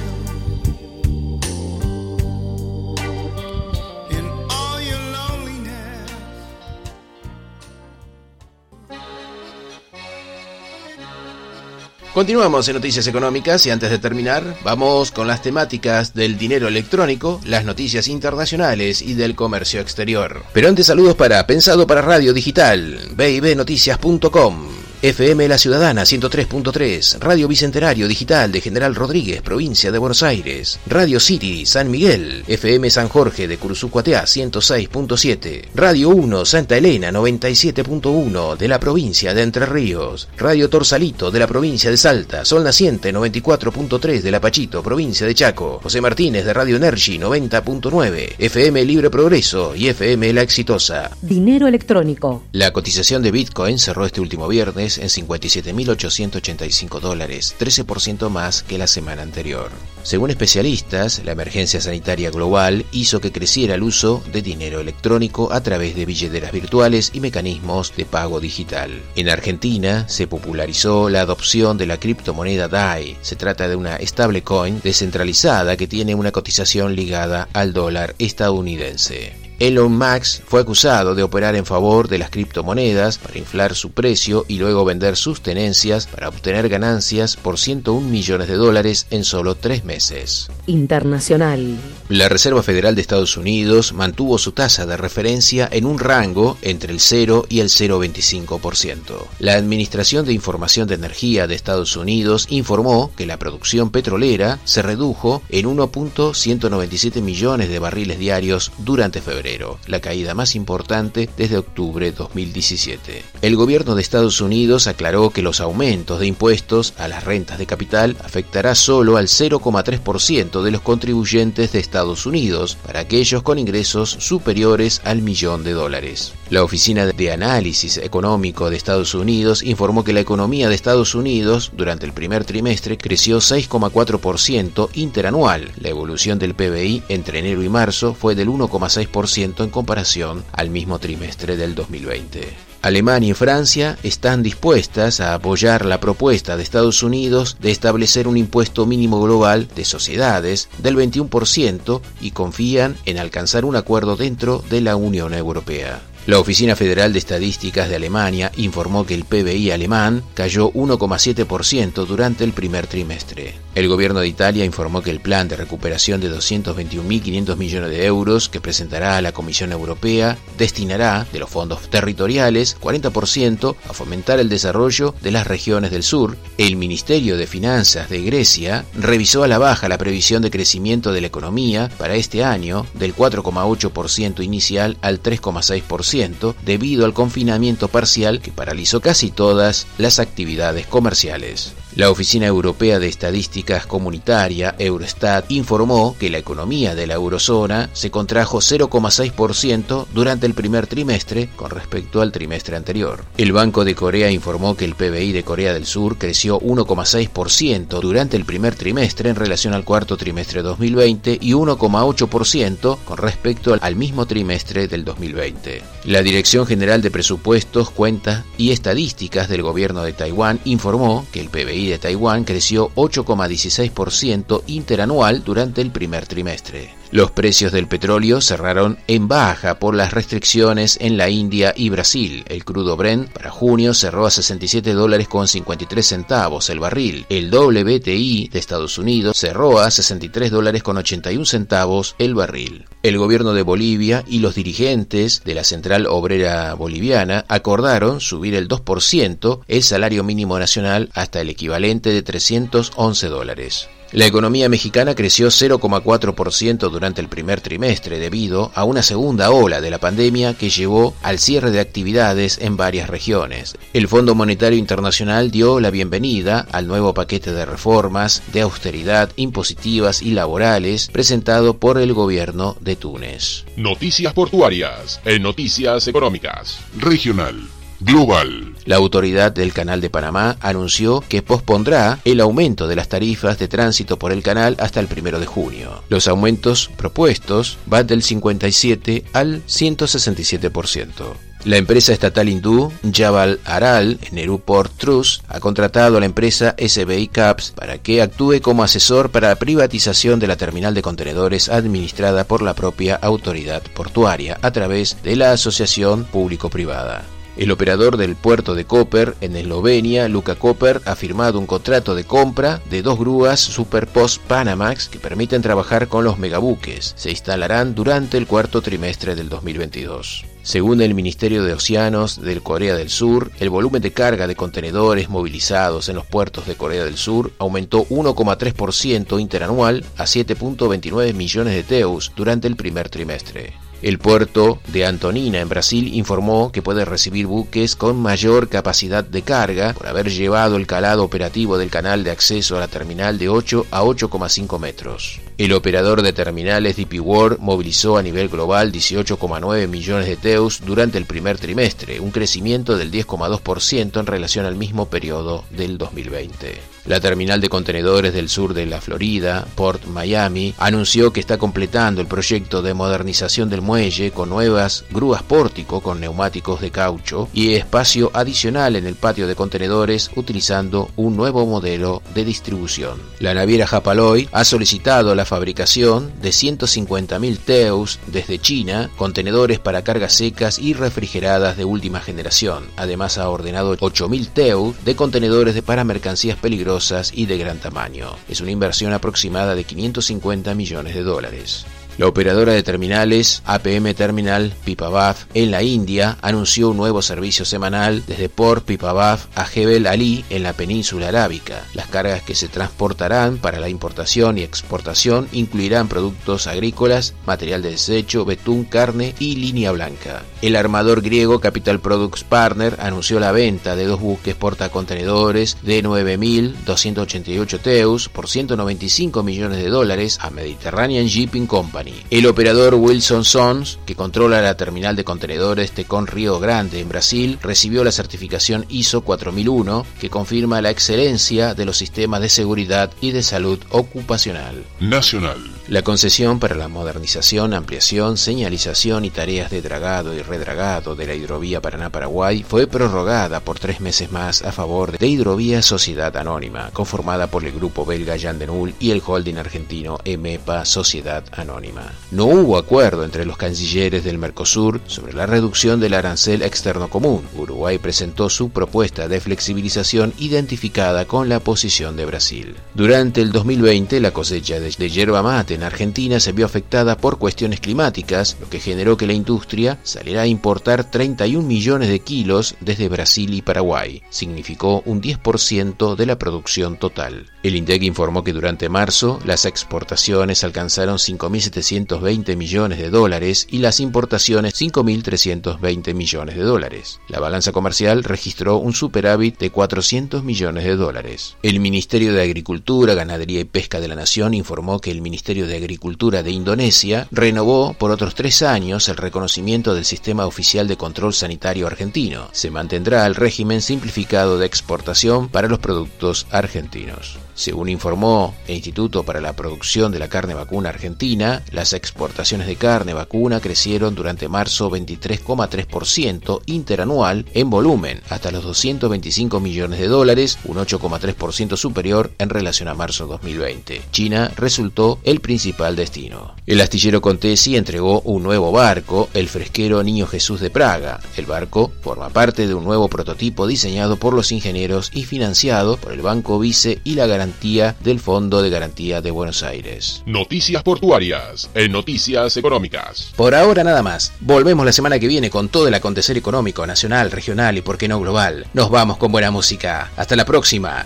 Continuamos 12.13 12.69
en 12.69 12.75
Noticias 12.75 13.05
Económicas 13.07 13.65
y 13.65 13.71
antes 13.71 13.89
de 13.89 13.99
terminar, 13.99 14.55
vamos 14.63 15.11
con 15.11 15.27
las 15.27 15.41
temáticas 15.41 16.13
del 16.13 16.37
dinero 16.37 16.69
electrónico, 16.69 17.41
las 17.43 17.65
noticias 17.65 18.07
internacionales 18.07 19.01
y 19.01 19.15
del 19.15 19.35
comercio 19.35 19.81
exterior. 19.81 20.43
Pero 20.53 20.69
antes 20.69 20.85
saludos 20.85 21.15
para 21.15 21.45
Pensado 21.45 21.85
para 21.85 22.01
Radio 22.01 22.33
Digital, 22.33 22.97
bibnoticias.com. 23.17 24.82
FM 25.03 25.49
La 25.49 25.57
Ciudadana 25.57 26.03
103.3, 26.03 27.19
Radio 27.19 27.49
Bicentenario 27.49 28.07
Digital 28.07 28.53
de 28.53 28.61
General 28.61 28.95
Rodríguez, 28.95 29.41
provincia 29.41 29.91
de 29.91 29.97
Buenos 29.97 30.23
Aires, 30.23 30.79
Radio 30.87 31.19
City 31.19 31.65
San 31.65 31.91
Miguel, 31.91 32.45
FM 32.47 32.89
San 32.89 33.09
Jorge 33.09 33.49
de 33.49 33.57
Cursucuateá 33.57 34.23
106.7, 34.23 35.65
Radio 35.75 36.07
1 36.07 36.45
Santa 36.45 36.77
Elena 36.77 37.11
97.1 37.11 38.55
de 38.55 38.67
la 38.69 38.79
provincia 38.79 39.33
de 39.33 39.41
Entre 39.41 39.65
Ríos, 39.65 40.29
Radio 40.37 40.69
Torsalito 40.69 41.31
de 41.31 41.39
la 41.39 41.47
provincia 41.47 41.91
de 41.91 41.97
Salta, 41.97 42.45
Sol 42.45 42.63
Naciente 42.63 43.13
94.3 43.13 44.21
de 44.21 44.31
La 44.31 44.39
Pachito, 44.39 44.81
provincia 44.81 45.27
de 45.27 45.35
Chaco, 45.35 45.81
José 45.83 45.99
Martínez 45.99 46.45
de 46.45 46.53
Radio 46.53 46.77
Energy 46.77 47.19
90.9, 47.19 48.35
FM 48.37 48.85
Libre 48.85 49.09
Progreso 49.09 49.75
y 49.75 49.89
FM 49.89 50.31
La 50.31 50.43
Exitosa. 50.43 51.11
Dinero 51.21 51.67
electrónico. 51.67 52.43
La 52.53 52.71
cotización 52.71 53.21
de 53.21 53.31
Bitcoin 53.31 53.77
cerró 53.77 54.05
este 54.05 54.21
último 54.21 54.47
viernes 54.47 54.92
en 54.97 55.09
57.885 55.09 56.99
dólares, 56.99 57.55
13% 57.59 58.29
más 58.29 58.63
que 58.63 58.77
la 58.77 58.87
semana 58.87 59.21
anterior. 59.21 59.71
Según 60.03 60.29
especialistas, 60.31 61.21
la 61.23 61.31
emergencia 61.31 61.79
sanitaria 61.79 62.29
global 62.29 62.85
hizo 62.91 63.21
que 63.21 63.31
creciera 63.31 63.75
el 63.75 63.83
uso 63.83 64.21
de 64.33 64.41
dinero 64.41 64.81
electrónico 64.81 65.53
a 65.53 65.61
través 65.61 65.95
de 65.95 66.05
billeteras 66.05 66.51
virtuales 66.51 67.11
y 67.13 67.19
mecanismos 67.21 67.93
de 67.95 68.05
pago 68.05 68.39
digital. 68.39 68.91
En 69.15 69.29
Argentina 69.29 70.07
se 70.09 70.27
popularizó 70.27 71.09
la 71.09 71.21
adopción 71.21 71.77
de 71.77 71.85
la 71.85 71.99
criptomoneda 71.99 72.67
DAI. 72.67 73.17
Se 73.21 73.35
trata 73.35 73.67
de 73.67 73.75
una 73.75 73.97
stablecoin 73.99 74.81
descentralizada 74.83 75.77
que 75.77 75.87
tiene 75.87 76.15
una 76.15 76.31
cotización 76.31 76.95
ligada 76.95 77.47
al 77.53 77.73
dólar 77.73 78.15
estadounidense. 78.19 79.42
Elon 79.63 79.97
Musk 79.97 80.43
fue 80.45 80.59
acusado 80.59 81.15
de 81.15 81.23
operar 81.23 81.55
en 81.55 81.65
favor 81.65 82.09
de 82.09 82.17
las 82.17 82.29
criptomonedas 82.29 83.17
para 83.17 83.37
inflar 83.37 83.75
su 83.75 83.91
precio 83.91 84.43
y 84.49 84.57
luego 84.57 84.83
vender 84.83 85.15
sus 85.15 85.39
tenencias 85.39 86.05
para 86.05 86.27
obtener 86.27 86.67
ganancias 86.67 87.37
por 87.37 87.57
101 87.57 88.05
millones 88.05 88.49
de 88.49 88.55
dólares 88.55 89.07
en 89.09 89.23
solo 89.23 89.55
tres 89.55 89.85
meses. 89.85 90.49
Internacional. 90.67 91.77
La 92.09 92.27
Reserva 92.27 92.61
Federal 92.61 92.95
de 92.95 92.99
Estados 92.99 93.37
Unidos 93.37 93.93
mantuvo 93.93 94.37
su 94.37 94.51
tasa 94.51 94.85
de 94.85 94.97
referencia 94.97 95.69
en 95.71 95.85
un 95.85 95.97
rango 95.97 96.57
entre 96.61 96.91
el 96.91 96.99
0 96.99 97.45
y 97.47 97.61
el 97.61 97.69
0,25%. 97.69 98.99
La 99.39 99.53
Administración 99.53 100.25
de 100.25 100.33
Información 100.33 100.89
de 100.89 100.95
Energía 100.95 101.47
de 101.47 101.55
Estados 101.55 101.95
Unidos 101.95 102.47
informó 102.49 103.11
que 103.15 103.25
la 103.25 103.39
producción 103.39 103.91
petrolera 103.91 104.59
se 104.65 104.81
redujo 104.81 105.41
en 105.47 105.67
1.197 105.67 107.21
millones 107.21 107.69
de 107.69 107.79
barriles 107.79 108.19
diarios 108.19 108.73
durante 108.79 109.21
febrero 109.21 109.52
la 109.87 109.99
caída 109.99 110.33
más 110.33 110.55
importante 110.55 111.29
desde 111.37 111.57
octubre 111.57 112.05
de 112.05 112.11
2017. 112.11 113.23
El 113.41 113.55
gobierno 113.55 113.95
de 113.95 114.01
Estados 114.01 114.41
Unidos 114.41 114.87
aclaró 114.87 115.29
que 115.29 115.41
los 115.41 115.59
aumentos 115.59 116.19
de 116.19 116.27
impuestos 116.27 116.93
a 116.97 117.07
las 117.07 117.23
rentas 117.23 117.57
de 117.57 117.65
capital 117.65 118.17
afectará 118.23 118.75
solo 118.75 119.17
al 119.17 119.27
0,3% 119.27 120.61
de 120.61 120.71
los 120.71 120.81
contribuyentes 120.81 121.71
de 121.71 121.79
Estados 121.79 122.25
Unidos 122.25 122.77
para 122.85 123.01
aquellos 123.01 123.43
con 123.43 123.59
ingresos 123.59 124.09
superiores 124.19 125.01
al 125.03 125.21
millón 125.21 125.63
de 125.63 125.71
dólares. 125.73 126.33
La 126.53 126.63
Oficina 126.63 127.07
de 127.07 127.31
Análisis 127.31 127.97
Económico 127.97 128.69
de 128.69 128.77
Estados 128.77 129.15
Unidos 129.15 129.63
informó 129.63 130.03
que 130.03 130.13
la 130.13 130.19
economía 130.19 130.69
de 130.69 130.75
Estados 130.75 131.15
Unidos 131.15 131.71
durante 131.75 132.05
el 132.05 132.13
primer 132.13 132.45
trimestre 132.45 132.95
creció 132.95 133.37
6,4% 133.37 134.89
interanual. 134.93 135.71
La 135.81 135.89
evolución 135.89 136.37
del 136.37 136.53
PBI 136.53 137.01
entre 137.09 137.39
enero 137.39 137.63
y 137.63 137.69
marzo 137.69 138.13
fue 138.13 138.35
del 138.35 138.49
1,6% 138.49 139.63
en 139.63 139.71
comparación 139.71 140.43
al 140.51 140.69
mismo 140.69 140.99
trimestre 140.99 141.57
del 141.57 141.73
2020. 141.73 142.47
Alemania 142.83 143.31
y 143.31 143.33
Francia 143.33 143.97
están 144.03 144.43
dispuestas 144.43 145.21
a 145.21 145.33
apoyar 145.33 145.85
la 145.85 145.99
propuesta 145.99 146.55
de 146.55 146.61
Estados 146.61 147.01
Unidos 147.01 147.57
de 147.61 147.71
establecer 147.71 148.27
un 148.27 148.37
impuesto 148.37 148.85
mínimo 148.85 149.19
global 149.23 149.67
de 149.75 149.85
sociedades 149.85 150.69
del 150.77 150.97
21% 150.97 152.01
y 152.21 152.29
confían 152.29 152.95
en 153.05 153.17
alcanzar 153.17 153.65
un 153.65 153.75
acuerdo 153.75 154.17
dentro 154.17 154.63
de 154.69 154.81
la 154.81 154.95
Unión 154.95 155.33
Europea. 155.33 156.12
La 156.25 156.39
Oficina 156.39 156.77
Federal 156.77 157.11
de 157.11 157.19
Estadísticas 157.19 157.89
de 157.89 157.97
Alemania 157.97 158.49
informó 158.55 159.05
que 159.05 159.13
el 159.13 159.25
PBI 159.25 159.71
alemán 159.71 160.23
cayó 160.33 160.71
1,7% 160.71 162.05
durante 162.05 162.45
el 162.45 162.53
primer 162.53 162.87
trimestre. 162.87 163.62
El 163.75 163.87
gobierno 163.87 164.19
de 164.19 164.27
Italia 164.27 164.65
informó 164.65 165.01
que 165.01 165.09
el 165.09 165.19
plan 165.19 165.47
de 165.47 165.55
recuperación 165.55 166.21
de 166.21 166.31
221.500 166.31 167.57
millones 167.57 167.89
de 167.89 168.05
euros 168.05 168.47
que 168.47 168.61
presentará 168.61 169.17
a 169.17 169.21
la 169.23 169.31
Comisión 169.31 169.71
Europea 169.71 170.37
destinará 170.59 171.25
de 171.33 171.39
los 171.39 171.49
fondos 171.49 171.89
territoriales 171.89 172.77
40% 172.79 173.75
a 173.89 173.93
fomentar 173.93 174.39
el 174.39 174.47
desarrollo 174.47 175.15
de 175.23 175.31
las 175.31 175.47
regiones 175.47 175.89
del 175.89 176.03
sur. 176.03 176.37
El 176.59 176.75
Ministerio 176.75 177.35
de 177.35 177.47
Finanzas 177.47 178.09
de 178.09 178.21
Grecia 178.21 178.85
revisó 178.93 179.43
a 179.43 179.47
la 179.47 179.57
baja 179.57 179.89
la 179.89 179.97
previsión 179.97 180.43
de 180.43 180.51
crecimiento 180.51 181.11
de 181.11 181.21
la 181.21 181.27
economía 181.27 181.89
para 181.97 182.13
este 182.13 182.43
año 182.43 182.85
del 182.93 183.15
4,8% 183.15 184.43
inicial 184.43 184.97
al 185.01 185.23
3,6% 185.23 186.53
debido 186.63 187.05
al 187.05 187.15
confinamiento 187.15 187.87
parcial 187.87 188.39
que 188.39 188.51
paralizó 188.51 189.01
casi 189.01 189.31
todas 189.31 189.87
las 189.97 190.19
actividades 190.19 190.85
comerciales. 190.85 191.73
La 191.95 192.09
Oficina 192.09 192.47
Europea 192.47 192.97
de 192.97 193.07
Estadísticas 193.07 193.85
Comunitaria, 193.85 194.73
Eurostat, 194.79 195.51
informó 195.51 196.15
que 196.17 196.31
la 196.31 196.39
economía 196.39 196.95
de 196.95 197.05
la 197.05 197.13
eurozona 197.13 197.91
se 197.93 198.09
contrajo 198.09 198.57
0,6% 198.57 200.07
durante 200.11 200.47
el 200.47 200.55
primer 200.55 200.87
trimestre 200.87 201.49
con 201.55 201.69
respecto 201.69 202.21
al 202.21 202.31
trimestre 202.31 202.75
anterior. 202.75 203.25
El 203.37 203.51
Banco 203.51 203.85
de 203.85 203.93
Corea 203.93 204.31
informó 204.31 204.75
que 204.75 204.85
el 204.85 204.95
PBI 204.95 205.33
de 205.33 205.43
Corea 205.43 205.71
del 205.71 205.85
Sur 205.85 206.17
creció 206.17 206.59
1,6% 206.61 207.99
durante 208.01 208.37
el 208.37 208.45
primer 208.45 208.73
trimestre 208.73 209.29
en 209.29 209.35
relación 209.35 209.75
al 209.75 209.85
cuarto 209.85 210.17
trimestre 210.17 210.63
2020 210.63 211.37
y 211.39 211.51
1,8% 211.51 212.97
con 213.05 213.17
respecto 213.19 213.77
al 213.79 213.95
mismo 213.95 214.25
trimestre 214.25 214.87
del 214.87 215.05
2020. 215.05 215.83
La 216.05 216.23
Dirección 216.23 216.65
General 216.65 217.03
de 217.03 217.11
Presupuestos, 217.11 217.91
Cuentas 217.91 218.45
y 218.57 218.71
Estadísticas 218.71 219.47
del 219.47 219.61
Gobierno 219.61 220.01
de 220.01 220.13
Taiwán 220.13 220.59
informó 220.65 221.27
que 221.31 221.39
el 221.39 221.49
PBI 221.49 221.82
de 221.87 221.99
Taiwán 221.99 222.43
creció 222.43 222.91
8,16% 222.95 224.63
interanual 224.67 225.43
durante 225.43 225.81
el 225.81 225.91
primer 225.91 226.25
trimestre. 226.27 227.02
Los 227.13 227.29
precios 227.29 227.71
del 227.71 227.85
petróleo 227.85 228.41
cerraron 228.41 228.97
en 229.05 229.27
baja 229.27 229.77
por 229.77 229.93
las 229.93 230.13
restricciones 230.13 230.97
en 230.99 231.15
la 231.15 231.29
India 231.29 231.71
y 231.77 231.89
Brasil. 231.89 232.43
El 232.47 232.65
crudo 232.65 232.97
Brent 232.97 233.29
para 233.29 233.51
junio 233.51 233.93
cerró 233.93 234.25
a 234.25 234.31
67 234.31 234.93
dólares 234.93 235.27
con 235.27 235.47
53 235.47 236.03
centavos 236.03 236.71
el 236.71 236.79
barril. 236.79 237.27
El 237.29 237.53
WTI 237.53 238.49
de 238.51 238.57
Estados 238.57 238.97
Unidos 238.97 239.37
cerró 239.37 239.77
a 239.77 239.91
63 239.91 240.49
dólares 240.49 240.81
con 240.81 240.97
81 240.97 241.45
centavos 241.45 242.15
el 242.17 242.33
barril. 242.33 242.85
El 243.03 243.19
gobierno 243.19 243.53
de 243.53 243.61
Bolivia 243.61 244.23
y 244.25 244.39
los 244.39 244.55
dirigentes 244.55 245.43
de 245.45 245.53
la 245.53 245.63
Central 245.63 246.07
Obrera 246.07 246.73
Boliviana 246.73 247.45
acordaron 247.47 248.21
subir 248.21 248.55
el 248.55 248.67
2% 248.67 249.59
el 249.67 249.83
salario 249.83 250.23
mínimo 250.23 250.57
nacional 250.57 251.11
hasta 251.13 251.41
el 251.41 251.51
equivalente 251.51 252.09
de 252.09 252.23
311 252.23 253.27
dólares. 253.27 253.87
La 254.13 254.27
economía 254.27 254.69
mexicana 254.69 255.15
creció 255.15 255.47
0,4% 255.47 256.91
durante 256.91 257.19
el 257.19 257.29
primer 257.29 257.61
trimestre 257.61 258.19
debido 258.19 258.71
a 258.75 258.83
una 258.83 259.01
segunda 259.01 259.49
ola 259.49 259.81
de 259.81 259.89
la 259.89 259.97
pandemia 259.97 260.53
que 260.53 260.69
llevó 260.69 261.15
al 261.23 261.39
cierre 261.39 261.71
de 261.71 261.79
actividades 261.79 262.59
en 262.59 262.77
varias 262.77 263.09
regiones. 263.09 263.75
El 263.91 264.07
Fondo 264.07 264.35
Monetario 264.35 264.77
Internacional 264.77 265.49
dio 265.49 265.79
la 265.79 265.89
bienvenida 265.89 266.67
al 266.71 266.85
nuevo 266.85 267.15
paquete 267.15 267.53
de 267.53 267.65
reformas 267.65 268.43
de 268.53 268.61
austeridad 268.61 269.31
impositivas 269.35 270.21
y 270.21 270.33
laborales 270.33 271.09
presentado 271.11 271.79
por 271.79 271.97
el 271.97 272.13
gobierno 272.13 272.77
de 272.81 272.95
Túnez. 272.95 273.65
Noticias 273.77 274.31
portuarias 274.33 275.21
en 275.25 275.41
Noticias 275.41 276.07
Económicas. 276.07 276.77
Regional. 276.99 277.55
Global. 277.99 278.72
La 278.85 278.97
autoridad 278.97 279.51
del 279.51 279.73
Canal 279.73 280.01
de 280.01 280.09
Panamá 280.09 280.57
anunció 280.59 281.23
que 281.27 281.41
pospondrá 281.41 282.19
el 282.25 282.41
aumento 282.41 282.87
de 282.87 282.95
las 282.95 283.07
tarifas 283.07 283.57
de 283.57 283.67
tránsito 283.69 284.19
por 284.19 284.31
el 284.31 284.43
canal 284.43 284.75
hasta 284.79 284.99
el 284.99 285.07
primero 285.07 285.39
de 285.39 285.45
junio. 285.45 286.03
Los 286.09 286.27
aumentos 286.27 286.89
propuestos 286.97 287.77
van 287.85 288.07
del 288.07 288.23
57 288.23 289.23
al 289.33 289.65
167%. 289.65 291.33
La 291.63 291.77
empresa 291.77 292.11
estatal 292.11 292.49
hindú 292.49 292.91
Jabal 293.09 293.61
Aral, 293.63 294.19
Nehru 294.33 294.59
Port 294.59 294.91
Trust, 294.97 295.43
ha 295.47 295.61
contratado 295.61 296.17
a 296.17 296.19
la 296.19 296.25
empresa 296.25 296.75
SBI 296.77 297.29
Caps 297.29 297.71
para 297.71 297.99
que 297.99 298.21
actúe 298.21 298.59
como 298.61 298.83
asesor 298.83 299.29
para 299.29 299.47
la 299.47 299.55
privatización 299.55 300.41
de 300.41 300.47
la 300.47 300.57
terminal 300.57 300.93
de 300.93 301.01
contenedores 301.01 301.69
administrada 301.69 302.43
por 302.43 302.61
la 302.61 302.73
propia 302.73 303.15
autoridad 303.15 303.81
portuaria 303.93 304.59
a 304.61 304.71
través 304.71 305.23
de 305.23 305.37
la 305.37 305.53
asociación 305.53 306.25
público-privada. 306.25 307.23
El 307.55 307.69
operador 307.69 308.17
del 308.17 308.35
puerto 308.35 308.73
de 308.73 308.85
Koper 308.85 309.35
en 309.39 309.55
Eslovenia, 309.55 310.27
Luka 310.27 310.55
Koper, 310.55 311.01
ha 311.05 311.15
firmado 311.15 311.59
un 311.59 311.67
contrato 311.67 312.15
de 312.15 312.23
compra 312.23 312.81
de 312.89 313.03
dos 313.03 313.19
grúas 313.19 313.59
Superpost 313.59 314.41
Panamax 314.43 315.07
que 315.07 315.19
permiten 315.19 315.61
trabajar 315.61 316.07
con 316.07 316.23
los 316.23 316.39
megabuques. 316.39 317.13
Se 317.15 317.29
instalarán 317.29 317.93
durante 317.93 318.39
el 318.39 318.47
cuarto 318.47 318.81
trimestre 318.81 319.35
del 319.35 319.49
2022. 319.49 320.45
Según 320.63 321.01
el 321.01 321.13
Ministerio 321.13 321.63
de 321.63 321.73
Océanos 321.73 322.41
de 322.41 322.59
Corea 322.59 322.95
del 322.95 323.09
Sur, 323.09 323.51
el 323.59 323.69
volumen 323.69 324.01
de 324.01 324.13
carga 324.13 324.47
de 324.47 324.55
contenedores 324.55 325.29
movilizados 325.29 326.09
en 326.09 326.15
los 326.15 326.25
puertos 326.25 326.65
de 326.65 326.75
Corea 326.75 327.03
del 327.03 327.17
Sur 327.17 327.51
aumentó 327.59 328.07
1,3% 328.07 329.39
interanual 329.39 330.03
a 330.17 330.23
7.29 330.23 331.33
millones 331.33 331.75
de 331.75 331.83
teus 331.83 332.31
durante 332.35 332.67
el 332.67 332.77
primer 332.77 333.09
trimestre. 333.09 333.82
El 334.03 334.19
puerto 334.19 334.79
de 334.89 335.05
Antonina 335.05 335.61
en 335.61 335.69
Brasil 335.69 336.13
informó 336.13 336.73
que 336.73 336.81
puede 336.81 337.05
recibir 337.05 337.47
buques 337.47 337.95
con 337.95 338.21
mayor 338.21 338.67
capacidad 338.67 339.23
de 339.23 339.43
carga 339.43 339.93
por 339.93 340.07
haber 340.07 340.29
llevado 340.29 340.75
el 340.75 340.87
calado 340.87 341.23
operativo 341.23 341.77
del 341.77 341.89
canal 341.89 342.25
de 342.25 342.31
acceso 342.31 342.75
a 342.75 342.81
la 342.81 342.89
terminal 342.89 343.37
de 343.37 343.47
8 343.47 343.85
a 343.91 344.03
8,5 344.03 344.77
metros. 344.77 345.39
El 345.55 345.71
operador 345.73 346.23
de 346.23 346.33
terminales 346.33 346.95
DP 346.95 347.21
World 347.21 347.59
movilizó 347.59 348.17
a 348.17 348.23
nivel 348.23 348.49
global 348.49 348.91
18,9 348.91 349.87
millones 349.87 350.25
de 350.25 350.35
teus 350.35 350.81
durante 350.83 351.19
el 351.19 351.25
primer 351.25 351.59
trimestre, 351.59 352.19
un 352.19 352.31
crecimiento 352.31 352.97
del 352.97 353.11
10,2% 353.11 354.19
en 354.19 354.25
relación 354.25 354.65
al 354.65 354.75
mismo 354.75 355.09
periodo 355.09 355.63
del 355.69 355.99
2020. 355.99 356.93
La 357.05 357.19
terminal 357.19 357.59
de 357.59 357.67
contenedores 357.67 358.33
del 358.33 358.47
sur 358.47 358.73
de 358.73 358.85
la 358.85 359.01
Florida, 359.01 359.67
Port 359.75 360.05
Miami, 360.05 360.73
anunció 360.77 361.33
que 361.33 361.41
está 361.41 361.57
completando 361.57 362.21
el 362.21 362.27
proyecto 362.27 362.81
de 362.81 362.93
modernización 362.93 363.69
del 363.69 363.81
muelle 363.81 364.31
con 364.31 364.47
nuevas 364.47 365.03
grúas 365.11 365.43
pórtico 365.43 365.99
con 365.99 366.21
neumáticos 366.21 366.79
de 366.79 366.91
caucho 366.91 367.49
y 367.53 367.73
espacio 367.73 368.31
adicional 368.33 368.95
en 368.95 369.05
el 369.05 369.15
patio 369.15 369.47
de 369.47 369.55
contenedores 369.55 370.31
utilizando 370.35 371.09
un 371.17 371.35
nuevo 371.35 371.65
modelo 371.65 372.23
de 372.33 372.45
distribución. 372.45 373.21
La 373.39 373.53
naviera 373.53 373.85
Japaloy 373.85 374.47
ha 374.53 374.63
solicitado 374.63 375.35
la 375.35 375.42
fabricación 375.45 376.31
de 376.41 376.49
150.000 376.49 377.57
TEUs 377.57 378.19
desde 378.27 378.59
China, 378.59 379.09
contenedores 379.17 379.79
para 379.79 380.03
cargas 380.03 380.33
secas 380.33 380.79
y 380.79 380.93
refrigeradas 380.93 381.77
de 381.77 381.85
última 381.85 382.19
generación. 382.19 382.85
Además 382.95 383.37
ha 383.37 383.49
ordenado 383.49 383.97
8.000 383.97 384.47
TEU 384.53 384.95
de 385.03 385.15
contenedores 385.15 385.81
para 385.81 386.03
mercancías 386.03 386.57
peligrosas 386.57 387.31
y 387.33 387.45
de 387.45 387.57
gran 387.57 387.79
tamaño. 387.79 388.35
Es 388.47 388.61
una 388.61 388.71
inversión 388.71 389.13
aproximada 389.13 389.75
de 389.75 389.83
550 389.83 390.73
millones 390.75 391.15
de 391.15 391.23
dólares. 391.23 391.85
La 392.19 392.27
operadora 392.27 392.73
de 392.73 392.83
terminales 392.83 393.63
APM 393.65 394.13
Terminal 394.13 394.75
Pipavav 394.85 395.35
en 395.55 395.71
la 395.71 395.81
India 395.81 396.37
anunció 396.43 396.91
un 396.91 396.97
nuevo 396.97 397.23
servicio 397.23 397.65
semanal 397.65 398.23
desde 398.27 398.49
Port 398.49 398.85
Pipavav 398.85 399.39
a 399.55 399.65
Jebel 399.65 400.05
Ali 400.05 400.45
en 400.51 400.61
la 400.61 400.73
península 400.73 401.29
arábica. 401.29 401.83
Las 401.95 402.05
cargas 402.05 402.43
que 402.43 402.53
se 402.53 402.67
transportarán 402.67 403.57
para 403.57 403.79
la 403.79 403.89
importación 403.89 404.59
y 404.59 404.61
exportación 404.61 405.47
incluirán 405.53 406.07
productos 406.07 406.67
agrícolas, 406.67 407.33
material 407.47 407.81
de 407.81 407.89
desecho, 407.91 408.45
betún, 408.45 408.83
carne 408.83 409.33
y 409.39 409.55
línea 409.55 409.91
blanca. 409.91 410.43
El 410.61 410.75
armador 410.75 411.23
griego 411.23 411.59
Capital 411.59 411.99
Products 411.99 412.43
Partner 412.43 412.95
anunció 412.99 413.39
la 413.39 413.51
venta 413.51 413.95
de 413.95 414.05
dos 414.05 414.19
buques 414.19 414.53
portacontenedores 414.53 415.77
de 415.81 416.03
9.288 416.03 417.79
teus 417.79 418.29
por 418.29 418.47
195 418.47 419.41
millones 419.41 419.79
de 419.79 419.89
dólares 419.89 420.37
a 420.41 420.51
Mediterranean 420.51 421.25
Shipping 421.25 421.65
Company. 421.65 422.02
El 422.29 422.45
operador 422.47 422.95
Wilson 422.95 423.45
Sons, 423.45 423.99
que 424.05 424.15
controla 424.15 424.61
la 424.61 424.75
terminal 424.75 425.15
de 425.15 425.23
contenedores 425.23 425.91
Tecon 425.91 426.27
Río 426.27 426.59
Grande 426.59 426.99
en 426.99 427.09
Brasil, 427.09 427.59
recibió 427.61 428.03
la 428.03 428.11
certificación 428.11 428.85
ISO 428.89 429.21
4001 429.21 430.05
que 430.19 430.29
confirma 430.29 430.81
la 430.81 430.89
excelencia 430.89 431.73
de 431.73 431.85
los 431.85 431.97
sistemas 431.97 432.41
de 432.41 432.49
seguridad 432.49 433.11
y 433.21 433.31
de 433.31 433.43
salud 433.43 433.79
ocupacional. 433.89 434.83
Nacional. 434.99 435.59
La 435.89 436.01
concesión 436.01 436.59
para 436.59 436.75
la 436.75 436.87
modernización, 436.87 437.73
ampliación, 437.73 438.37
señalización 438.37 439.25
y 439.25 439.31
tareas 439.31 439.69
de 439.69 439.81
dragado 439.81 440.33
y 440.33 440.41
redragado 440.41 441.13
de 441.13 441.27
la 441.27 441.35
hidrovía 441.35 441.81
Paraná-Paraguay 441.81 442.63
fue 442.65 442.87
prorrogada 442.87 443.59
por 443.59 443.79
tres 443.79 443.99
meses 443.99 444.31
más 444.31 444.61
a 444.61 444.71
favor 444.71 445.17
de 445.17 445.27
Hidrovía 445.27 445.81
Sociedad 445.81 446.37
Anónima, 446.37 446.89
conformada 446.93 447.47
por 447.47 447.65
el 447.65 447.73
grupo 447.73 448.05
belga 448.05 448.37
Yandenul 448.37 448.93
y 448.97 449.11
el 449.11 449.21
holding 449.25 449.57
argentino 449.57 450.19
EMEPA 450.23 450.85
Sociedad 450.85 451.43
Anónima. 451.51 452.13
No 452.31 452.45
hubo 452.45 452.77
acuerdo 452.77 453.25
entre 453.25 453.45
los 453.45 453.57
cancilleres 453.57 454.23
del 454.23 454.37
Mercosur 454.37 455.01
sobre 455.07 455.33
la 455.33 455.47
reducción 455.47 455.99
del 455.99 456.13
arancel 456.13 456.61
externo 456.61 457.09
común. 457.09 457.45
Uruguay 457.57 457.97
presentó 457.97 458.49
su 458.49 458.69
propuesta 458.69 459.27
de 459.27 459.41
flexibilización 459.41 460.33
identificada 460.37 461.25
con 461.25 461.49
la 461.49 461.59
posición 461.59 462.15
de 462.15 462.25
Brasil. 462.25 462.77
Durante 462.93 463.41
el 463.41 463.51
2020, 463.51 464.21
la 464.21 464.31
cosecha 464.31 464.79
de 464.79 465.09
yerba 465.09 465.43
mate 465.43 465.72
en 465.73 465.83
Argentina 465.83 466.39
se 466.39 466.51
vio 466.51 466.65
afectada 466.65 467.17
por 467.17 467.37
cuestiones 467.37 467.79
climáticas, 467.79 468.57
lo 468.59 468.69
que 468.69 468.79
generó 468.79 469.17
que 469.17 469.27
la 469.27 469.33
industria 469.33 469.99
saliera 470.03 470.41
a 470.41 470.47
importar 470.47 471.09
31 471.09 471.67
millones 471.67 472.09
de 472.09 472.19
kilos 472.19 472.75
desde 472.79 473.09
Brasil 473.09 473.53
y 473.53 473.61
Paraguay. 473.61 474.21
Significó 474.29 475.01
un 475.05 475.21
10% 475.21 476.15
de 476.15 476.25
la 476.25 476.37
producción 476.37 476.97
total. 476.97 477.52
El 477.63 477.77
INDEC 477.77 478.03
informó 478.03 478.43
que 478.43 478.51
durante 478.51 478.89
marzo 478.89 479.39
las 479.45 479.63
exportaciones 479.63 480.65
alcanzaron 480.65 481.17
5.720 481.17 482.57
millones 482.57 482.99
de 482.99 483.09
dólares 483.09 483.67
y 483.71 483.77
las 483.77 484.01
importaciones 484.01 484.73
5.320 484.81 486.13
millones 486.13 486.57
de 486.57 486.61
dólares. 486.61 487.21
La 487.29 487.39
balanza 487.39 487.71
comercial 487.71 488.25
registró 488.25 488.75
un 488.75 488.93
superávit 488.93 489.57
de 489.59 489.69
400 489.69 490.43
millones 490.43 490.83
de 490.83 490.97
dólares. 490.97 491.55
El 491.63 491.79
Ministerio 491.79 492.33
de 492.33 492.41
Agricultura, 492.41 493.13
Ganadería 493.13 493.61
y 493.61 493.63
Pesca 493.63 494.01
de 494.01 494.09
la 494.09 494.15
Nación 494.15 494.53
informó 494.53 494.99
que 494.99 495.11
el 495.11 495.21
Ministerio 495.21 495.65
de 495.65 495.77
Agricultura 495.77 496.43
de 496.43 496.51
Indonesia 496.51 497.29
renovó 497.31 497.93
por 497.93 498.11
otros 498.11 498.35
tres 498.35 498.61
años 498.61 499.07
el 499.07 499.15
reconocimiento 499.15 499.95
del 499.95 500.03
Sistema 500.03 500.45
Oficial 500.45 500.89
de 500.89 500.97
Control 500.97 501.33
Sanitario 501.33 501.87
Argentino. 501.87 502.49
Se 502.51 502.71
mantendrá 502.71 503.25
el 503.25 503.35
régimen 503.35 503.81
simplificado 503.81 504.57
de 504.57 504.65
exportación 504.65 505.47
para 505.47 505.69
los 505.69 505.79
productos 505.79 506.45
argentinos. 506.51 507.39
Según 507.55 507.89
informó 507.89 508.55
el 508.67 508.75
Instituto 508.75 509.23
para 509.23 509.41
la 509.41 509.53
Producción 509.53 510.11
de 510.11 510.19
la 510.19 510.27
Carne 510.27 510.53
Vacuna 510.53 510.89
Argentina, 510.89 511.63
las 511.71 511.93
exportaciones 511.93 512.67
de 512.67 512.75
carne 512.75 513.13
vacuna 513.13 513.59
crecieron 513.59 514.15
durante 514.15 514.47
marzo 514.47 514.89
23,3% 514.89 516.61
interanual 516.65 517.45
en 517.53 517.69
volumen, 517.69 518.21
hasta 518.29 518.51
los 518.51 518.63
225 518.63 519.59
millones 519.59 519.99
de 519.99 520.07
dólares, 520.07 520.57
un 520.65 520.77
8,3% 520.77 521.77
superior 521.77 522.31
en 522.39 522.49
relación 522.49 522.89
a 522.89 522.93
marzo 522.93 523.27
2020. 523.27 524.01
China 524.11 524.51
resultó 524.55 525.19
el 525.23 525.39
principal 525.39 525.95
destino. 525.95 526.55
El 526.65 526.81
astillero 526.81 527.21
Contesi 527.21 527.75
entregó 527.75 528.21
un 528.21 528.43
nuevo 528.43 528.71
barco, 528.71 529.29
el 529.33 529.49
fresquero 529.49 530.01
Niño 530.03 530.27
Jesús 530.27 530.59
de 530.59 530.69
Praga. 530.69 531.19
El 531.37 531.45
barco 531.45 531.91
forma 532.01 532.29
parte 532.29 532.67
de 532.67 532.73
un 532.73 532.83
nuevo 532.83 533.07
prototipo 533.09 533.67
diseñado 533.67 534.17
por 534.17 534.33
los 534.33 534.51
ingenieros 534.51 535.11
y 535.13 535.23
financiado 535.23 535.97
por 535.97 536.13
el 536.13 536.21
Banco 536.21 536.59
Vice 536.59 536.99
y 537.03 537.15
la 537.15 537.27
garantía 537.43 537.93
del 537.99 538.21
Fondo 538.21 538.61
de 538.61 538.69
Garantía 538.69 539.21
de 539.21 539.29
Buenos 539.29 539.63
Aires. 539.63 540.23
Noticias 540.25 540.81
portuarias 540.81 541.69
en 541.75 541.91
Noticias 541.91 542.55
Económicas. 542.55 543.33
Por 543.35 543.53
ahora 543.53 543.83
nada 543.83 544.01
más. 544.01 544.31
Volvemos 544.39 544.85
la 544.85 544.93
semana 544.93 545.19
que 545.19 545.27
viene 545.27 545.49
con 545.49 545.67
todo 545.67 545.89
el 545.89 545.93
acontecer 545.93 546.37
económico, 546.37 546.87
nacional, 546.87 547.31
regional 547.31 547.77
y 547.77 547.81
por 547.81 547.97
qué 547.97 548.07
no 548.07 548.21
global. 548.21 548.65
Nos 548.73 548.89
vamos 548.89 549.17
con 549.17 549.33
buena 549.33 549.51
música. 549.51 550.09
Hasta 550.15 550.37
la 550.37 550.45
próxima. 550.45 551.05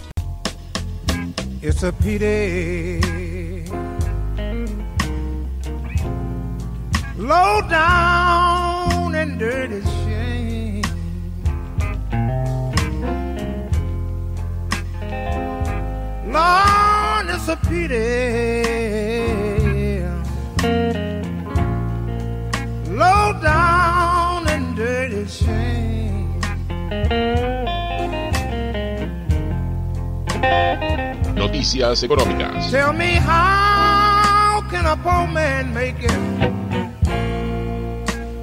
It's 1.64 1.84
a 1.84 1.92
pity. 1.92 3.00
Low 7.18 7.62
down 7.68 9.16
and 9.16 9.40
dirty 9.40 9.82
a 17.58 17.68
pity. 17.68 17.98
Low 22.92 23.34
down 23.42 24.48
and 24.48 24.76
dirty 24.76 25.26
shame. 25.28 26.40
Noticias 31.36 32.04
Económicas. 32.04 32.72
Tell 32.72 32.94
me 32.94 33.14
how 33.16 34.62
can 34.70 34.86
a 34.86 34.98
poor 34.98 35.28
man 35.28 35.74
make 35.74 35.96
it? 36.00 36.12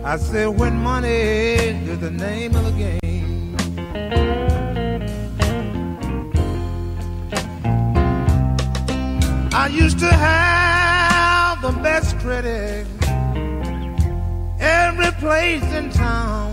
I 0.04 0.16
said 0.18 0.48
when 0.48 0.76
money 0.76 1.08
is 1.08 1.98
the 1.98 2.10
name 2.10 2.54
of 2.54 2.64
the 2.64 2.72
game. 2.72 4.43
I 9.64 9.68
used 9.68 9.98
to 10.00 10.12
have 10.12 11.62
the 11.62 11.72
best 11.80 12.18
credit 12.18 12.86
every 14.60 15.10
place 15.12 15.64
in 15.72 15.88
town. 15.88 16.52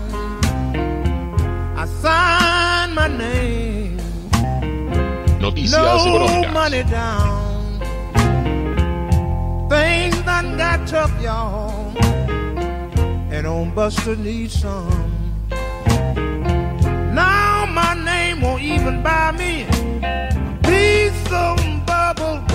I 1.76 1.84
signed 2.00 2.94
my 2.94 3.08
name. 3.08 3.98
Noticias 5.42 5.72
no 5.72 6.26
Bronca. 6.26 6.52
money 6.54 6.82
down. 6.84 7.80
Things 9.68 10.16
done 10.22 10.56
got 10.56 10.88
tough, 10.88 11.12
y'all. 11.20 11.94
And 13.30 13.46
on 13.46 13.74
Buster 13.74 14.16
needs 14.16 14.58
some. 14.58 15.12
Now 17.14 17.66
my 17.66 17.92
name 17.92 18.40
won't 18.40 18.62
even 18.62 19.02
buy 19.02 19.32
me 19.32 19.64
a 19.64 20.58
piece 20.62 21.30
of 21.30 21.58
bubble 21.84 22.51